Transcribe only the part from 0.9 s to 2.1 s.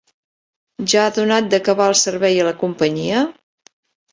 Ja ha donat d'acabar el